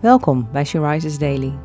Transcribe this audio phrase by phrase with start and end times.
[0.00, 1.58] Welkom bij She Daily.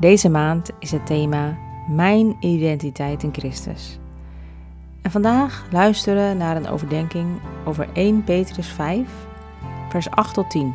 [0.00, 1.58] Deze maand is het thema
[1.90, 3.98] Mijn identiteit in Christus.
[5.02, 9.08] En vandaag luisteren naar een overdenking over 1 Petrus 5,
[9.88, 10.74] vers 8 tot 10.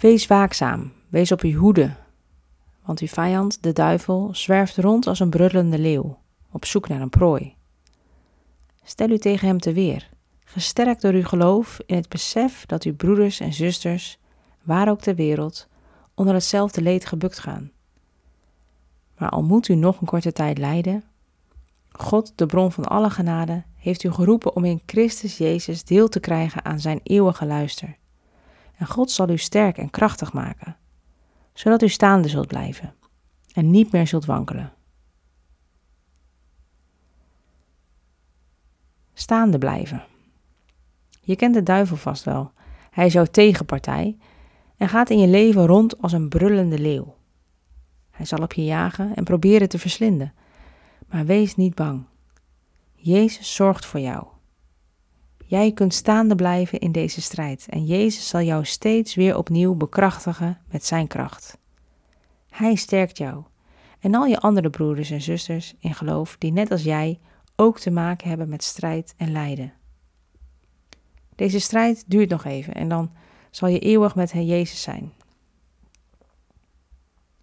[0.00, 1.96] Wees waakzaam, wees op uw hoede,
[2.84, 6.18] want uw vijand, de duivel, zwerft rond als een brullende leeuw,
[6.52, 7.54] op zoek naar een prooi.
[8.82, 10.08] Stel u tegen hem te weer
[10.52, 14.18] gesterkt door uw geloof in het besef dat uw broeders en zusters,
[14.62, 15.68] waar ook ter wereld,
[16.14, 17.70] onder hetzelfde leed gebukt gaan.
[19.18, 21.04] Maar al moet u nog een korte tijd lijden,
[21.90, 26.20] God, de bron van alle genade, heeft u geroepen om in Christus Jezus deel te
[26.20, 27.96] krijgen aan zijn eeuwige luister.
[28.76, 30.76] En God zal u sterk en krachtig maken,
[31.52, 32.94] zodat u staande zult blijven
[33.52, 34.72] en niet meer zult wankelen.
[39.14, 40.04] Staande blijven.
[41.28, 42.52] Je kent de duivel vast wel.
[42.90, 44.16] Hij is jouw tegenpartij
[44.76, 47.14] en gaat in je leven rond als een brullende leeuw.
[48.10, 50.32] Hij zal op je jagen en proberen te verslinden.
[51.08, 52.04] Maar wees niet bang.
[52.94, 54.26] Jezus zorgt voor jou.
[55.44, 60.58] Jij kunt staande blijven in deze strijd en Jezus zal jou steeds weer opnieuw bekrachtigen
[60.70, 61.58] met zijn kracht.
[62.50, 63.42] Hij sterkt jou
[64.00, 67.18] en al je andere broeders en zusters in geloof die net als jij
[67.56, 69.72] ook te maken hebben met strijd en lijden.
[71.38, 73.10] Deze strijd duurt nog even en dan
[73.50, 75.12] zal je eeuwig met Hij Jezus zijn.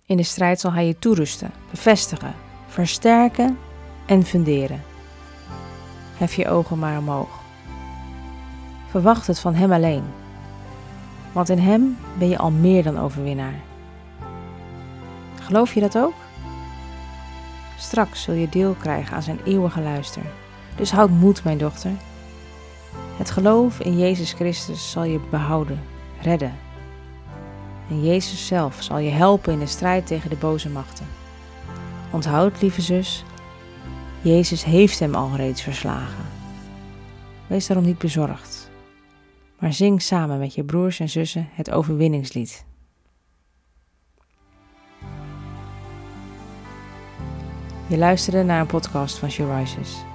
[0.06, 2.34] In de strijd zal Hij je toerusten, bevestigen,
[2.68, 3.58] versterken
[4.06, 4.84] en funderen.
[6.18, 7.40] Hef je ogen maar omhoog.
[8.90, 10.04] Verwacht het van Hem alleen,
[11.32, 13.62] want in Hem ben je al meer dan overwinnaar.
[15.42, 16.16] Geloof je dat ook?
[17.78, 20.24] Straks zul je deel krijgen aan zijn eeuwige luister.
[20.76, 21.92] Dus houd moed, mijn dochter.
[23.18, 25.82] Het geloof in Jezus Christus zal je behouden,
[26.22, 26.54] redden.
[27.90, 31.06] En Jezus zelf zal je helpen in de strijd tegen de boze machten.
[32.12, 33.24] Onthoud, lieve zus,
[34.22, 36.26] Jezus heeft hem al reeds verslagen.
[37.48, 38.70] Wees daarom niet bezorgd,
[39.60, 42.66] maar zing samen met je broers en zussen het overwinningslied.
[47.88, 50.15] Je luisterde naar een podcast van She.